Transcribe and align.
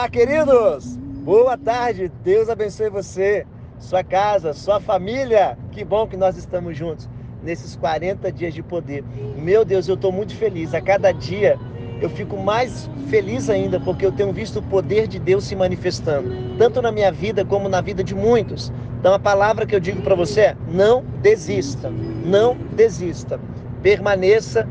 Olá, 0.00 0.08
queridos! 0.08 0.96
Boa 0.96 1.58
tarde, 1.58 2.10
Deus 2.24 2.48
abençoe 2.48 2.88
você, 2.88 3.46
sua 3.78 4.02
casa, 4.02 4.54
sua 4.54 4.80
família. 4.80 5.58
Que 5.72 5.84
bom 5.84 6.06
que 6.06 6.16
nós 6.16 6.38
estamos 6.38 6.74
juntos 6.74 7.06
nesses 7.42 7.76
40 7.76 8.32
dias 8.32 8.54
de 8.54 8.62
poder. 8.62 9.04
Meu 9.36 9.62
Deus, 9.62 9.88
eu 9.88 9.96
estou 9.96 10.10
muito 10.10 10.34
feliz. 10.34 10.72
A 10.72 10.80
cada 10.80 11.12
dia 11.12 11.58
eu 12.00 12.08
fico 12.08 12.38
mais 12.38 12.88
feliz 13.10 13.50
ainda 13.50 13.78
porque 13.78 14.06
eu 14.06 14.10
tenho 14.10 14.32
visto 14.32 14.60
o 14.60 14.62
poder 14.62 15.06
de 15.06 15.18
Deus 15.18 15.44
se 15.44 15.54
manifestando, 15.54 16.30
tanto 16.56 16.80
na 16.80 16.90
minha 16.90 17.12
vida 17.12 17.44
como 17.44 17.68
na 17.68 17.82
vida 17.82 18.02
de 18.02 18.14
muitos. 18.14 18.72
Então 18.98 19.12
a 19.12 19.18
palavra 19.18 19.66
que 19.66 19.76
eu 19.76 19.80
digo 19.80 20.00
para 20.00 20.14
você 20.14 20.40
é: 20.40 20.56
não 20.66 21.04
desista, 21.20 21.92
não 22.24 22.56
desista, 22.74 23.38
permaneça 23.82 24.66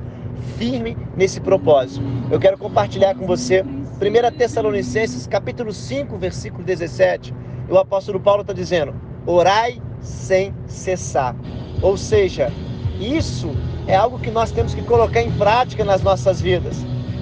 firme 0.58 0.98
nesse 1.16 1.40
propósito. 1.40 2.04
Eu 2.32 2.40
quero 2.40 2.58
compartilhar 2.58 3.14
com 3.14 3.28
você 3.28 3.64
1 4.00 4.38
Tessalonicenses 4.38 5.28
capítulo 5.28 5.74
5, 5.74 6.18
versículo 6.18 6.64
17. 6.64 7.34
O 7.70 7.78
apóstolo 7.78 8.18
Paulo 8.18 8.42
está 8.42 8.54
dizendo: 8.54 8.96
orai 9.26 9.82
sem 10.00 10.56
cessar. 10.68 11.36
Ou 11.82 11.98
seja, 11.98 12.50
isso 12.98 13.52
é 13.88 13.98
algo 13.98 14.18
que 14.18 14.32
nós 14.32 14.52
temos 14.52 14.74
que 14.74 14.82
colocar 14.84 15.22
em 15.22 15.30
prática 15.32 15.84
nas 15.84 16.02
nossas 16.02 16.40
vidas. 16.40 16.78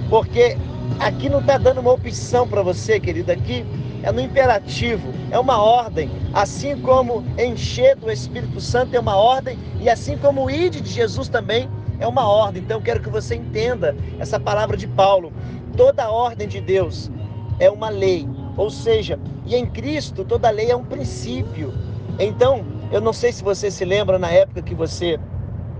Porque 0.08 0.56
aqui 1.00 1.28
não 1.28 1.40
está 1.40 1.58
dando 1.58 1.80
uma 1.80 1.92
opção 1.92 2.46
para 2.46 2.62
você, 2.62 3.00
querido. 3.00 3.32
Aqui 3.32 3.66
é 4.04 4.12
no 4.12 4.20
imperativo, 4.20 5.12
é 5.32 5.38
uma 5.38 5.60
ordem. 5.60 6.08
Assim 6.32 6.80
como 6.80 7.24
encher 7.36 7.96
do 7.96 8.08
Espírito 8.08 8.60
Santo 8.60 8.94
é 8.94 9.00
uma 9.00 9.16
ordem, 9.16 9.58
e 9.80 9.90
assim 9.90 10.16
como 10.16 10.44
o 10.44 10.50
ide 10.50 10.80
de 10.80 10.90
Jesus 10.90 11.28
também 11.28 11.68
é 12.00 12.06
uma 12.06 12.26
ordem. 12.28 12.62
Então 12.62 12.80
quero 12.80 13.00
que 13.00 13.08
você 13.08 13.34
entenda 13.34 13.96
essa 14.18 14.38
palavra 14.38 14.76
de 14.76 14.86
Paulo. 14.86 15.32
Toda 15.78 16.10
ordem 16.10 16.48
de 16.48 16.60
Deus 16.60 17.08
é 17.60 17.70
uma 17.70 17.88
lei, 17.88 18.28
ou 18.56 18.68
seja, 18.68 19.16
e 19.46 19.54
em 19.54 19.64
Cristo 19.64 20.24
toda 20.24 20.50
lei 20.50 20.72
é 20.72 20.76
um 20.76 20.82
princípio. 20.82 21.72
Então, 22.18 22.64
eu 22.90 23.00
não 23.00 23.12
sei 23.12 23.30
se 23.30 23.44
você 23.44 23.70
se 23.70 23.84
lembra 23.84 24.18
na 24.18 24.28
época 24.28 24.60
que 24.60 24.74
você 24.74 25.20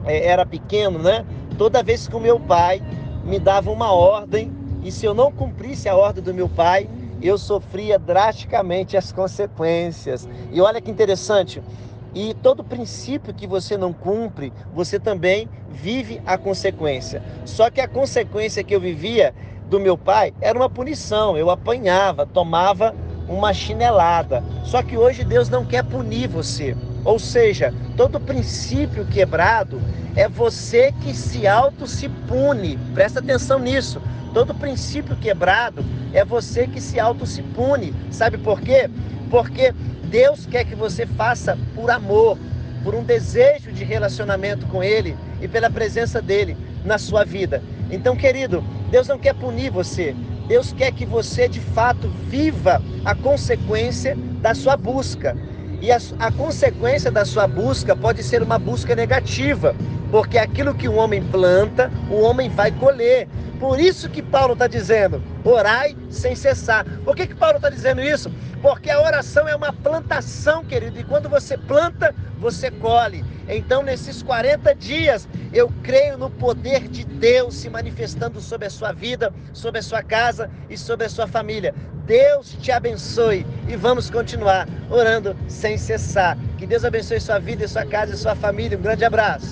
é, 0.04 0.24
era 0.24 0.46
pequeno, 0.46 1.00
né? 1.00 1.26
Toda 1.58 1.82
vez 1.82 2.06
que 2.06 2.14
o 2.14 2.20
meu 2.20 2.38
pai 2.38 2.80
me 3.24 3.40
dava 3.40 3.72
uma 3.72 3.92
ordem 3.92 4.52
e 4.84 4.92
se 4.92 5.04
eu 5.04 5.12
não 5.12 5.32
cumprisse 5.32 5.88
a 5.88 5.96
ordem 5.96 6.22
do 6.22 6.32
meu 6.32 6.48
pai, 6.48 6.88
eu 7.20 7.36
sofria 7.36 7.98
drasticamente 7.98 8.96
as 8.96 9.10
consequências. 9.10 10.28
E 10.52 10.60
olha 10.60 10.80
que 10.80 10.92
interessante, 10.92 11.60
e 12.14 12.34
todo 12.34 12.62
princípio 12.62 13.34
que 13.34 13.48
você 13.48 13.76
não 13.76 13.92
cumpre, 13.92 14.52
você 14.72 15.00
também 15.00 15.48
vive 15.68 16.22
a 16.24 16.38
consequência. 16.38 17.20
Só 17.44 17.68
que 17.68 17.80
a 17.80 17.88
consequência 17.88 18.62
que 18.62 18.72
eu 18.72 18.80
vivia 18.80 19.34
do 19.68 19.78
meu 19.78 19.96
pai 19.96 20.32
era 20.40 20.58
uma 20.58 20.70
punição. 20.70 21.36
Eu 21.36 21.50
apanhava, 21.50 22.26
tomava 22.26 22.94
uma 23.28 23.52
chinelada. 23.52 24.42
Só 24.64 24.82
que 24.82 24.96
hoje 24.96 25.24
Deus 25.24 25.48
não 25.48 25.64
quer 25.64 25.84
punir 25.84 26.28
você. 26.28 26.76
Ou 27.04 27.18
seja, 27.18 27.72
todo 27.96 28.20
princípio 28.20 29.06
quebrado 29.06 29.80
é 30.16 30.28
você 30.28 30.92
que 31.02 31.14
se 31.14 31.46
auto 31.46 31.86
se 31.86 32.08
pune. 32.08 32.78
Presta 32.94 33.20
atenção 33.20 33.58
nisso. 33.58 34.00
Todo 34.34 34.54
princípio 34.54 35.16
quebrado 35.16 35.84
é 36.12 36.24
você 36.24 36.66
que 36.66 36.80
se 36.80 36.98
auto 36.98 37.26
se 37.26 37.42
pune. 37.42 37.94
Sabe 38.10 38.38
por 38.38 38.60
quê? 38.60 38.90
Porque 39.30 39.72
Deus 40.04 40.46
quer 40.46 40.64
que 40.64 40.74
você 40.74 41.06
faça 41.06 41.58
por 41.74 41.90
amor, 41.90 42.38
por 42.82 42.94
um 42.94 43.02
desejo 43.02 43.70
de 43.70 43.84
relacionamento 43.84 44.66
com 44.66 44.82
Ele 44.82 45.16
e 45.40 45.46
pela 45.46 45.70
presença 45.70 46.20
dele 46.20 46.56
na 46.84 46.98
sua 46.98 47.24
vida. 47.24 47.62
Então, 47.90 48.16
querido, 48.16 48.62
Deus 48.90 49.08
não 49.08 49.18
quer 49.18 49.34
punir 49.34 49.70
você. 49.70 50.14
Deus 50.46 50.72
quer 50.72 50.92
que 50.92 51.04
você 51.04 51.48
de 51.48 51.60
fato 51.60 52.08
viva 52.28 52.82
a 53.04 53.14
consequência 53.14 54.16
da 54.40 54.54
sua 54.54 54.76
busca. 54.76 55.36
E 55.80 55.92
a, 55.92 55.98
a 56.18 56.30
consequência 56.32 57.10
da 57.10 57.24
sua 57.24 57.46
busca 57.46 57.94
pode 57.94 58.22
ser 58.22 58.42
uma 58.42 58.58
busca 58.58 58.96
negativa, 58.96 59.74
porque 60.10 60.38
aquilo 60.38 60.74
que 60.74 60.88
o 60.88 60.94
homem 60.94 61.22
planta, 61.22 61.90
o 62.10 62.20
homem 62.20 62.48
vai 62.48 62.72
colher. 62.72 63.28
Por 63.58 63.80
isso 63.80 64.08
que 64.08 64.22
Paulo 64.22 64.52
está 64.52 64.66
dizendo: 64.66 65.22
orai 65.44 65.96
sem 66.10 66.34
cessar. 66.34 66.84
Por 67.04 67.16
que, 67.16 67.26
que 67.26 67.34
Paulo 67.34 67.56
está 67.56 67.68
dizendo 67.68 68.00
isso? 68.00 68.30
Porque 68.62 68.90
a 68.90 69.00
oração 69.00 69.48
é 69.48 69.54
uma 69.54 69.72
plantação, 69.72 70.64
querido, 70.64 70.98
e 70.98 71.04
quando 71.04 71.28
você 71.28 71.56
planta, 71.56 72.14
você 72.38 72.70
colhe. 72.70 73.24
Então, 73.48 73.82
nesses 73.82 74.22
40 74.22 74.74
dias, 74.74 75.28
eu 75.52 75.72
creio 75.82 76.18
no 76.18 76.28
poder 76.28 76.88
de 76.88 77.04
Deus 77.04 77.54
se 77.54 77.70
manifestando 77.70 78.40
sobre 78.40 78.66
a 78.66 78.70
sua 78.70 78.92
vida, 78.92 79.32
sobre 79.52 79.78
a 79.78 79.82
sua 79.82 80.02
casa 80.02 80.50
e 80.68 80.76
sobre 80.76 81.06
a 81.06 81.08
sua 81.08 81.26
família. 81.26 81.74
Deus 82.04 82.56
te 82.60 82.72
abençoe 82.72 83.46
e 83.68 83.76
vamos 83.76 84.08
continuar 84.10 84.66
orando 84.90 85.36
sem 85.46 85.76
cessar. 85.76 86.38
Que 86.56 86.66
Deus 86.66 86.84
abençoe 86.84 87.20
sua 87.20 87.38
vida, 87.38 87.68
sua 87.68 87.84
casa 87.84 88.14
e 88.14 88.16
sua 88.16 88.34
família. 88.34 88.78
Um 88.78 88.82
grande 88.82 89.04
abraço. 89.04 89.46